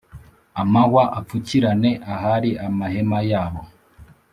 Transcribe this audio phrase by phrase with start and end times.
[0.61, 3.61] amahwa apfukirane ahari amahema yabo.